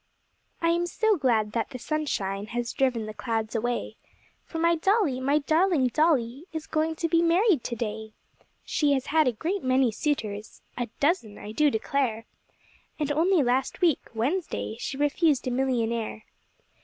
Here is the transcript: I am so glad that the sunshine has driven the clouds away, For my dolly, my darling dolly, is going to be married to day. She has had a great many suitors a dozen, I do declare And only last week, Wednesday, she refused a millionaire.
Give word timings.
I 0.63 0.69
am 0.71 0.87
so 0.87 1.15
glad 1.15 1.51
that 1.51 1.69
the 1.69 1.77
sunshine 1.77 2.47
has 2.47 2.73
driven 2.73 3.05
the 3.05 3.13
clouds 3.13 3.53
away, 3.53 3.97
For 4.45 4.57
my 4.57 4.73
dolly, 4.75 5.19
my 5.19 5.37
darling 5.37 5.89
dolly, 5.89 6.45
is 6.51 6.65
going 6.65 6.95
to 6.95 7.07
be 7.07 7.21
married 7.21 7.63
to 7.65 7.75
day. 7.75 8.13
She 8.65 8.93
has 8.93 9.05
had 9.13 9.27
a 9.27 9.31
great 9.31 9.61
many 9.61 9.91
suitors 9.91 10.63
a 10.75 10.87
dozen, 10.99 11.37
I 11.37 11.51
do 11.51 11.69
declare 11.69 12.25
And 12.97 13.11
only 13.11 13.43
last 13.43 13.79
week, 13.81 14.01
Wednesday, 14.15 14.75
she 14.79 14.97
refused 14.97 15.45
a 15.47 15.51
millionaire. 15.51 16.25